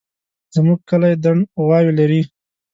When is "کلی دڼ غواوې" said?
0.89-1.91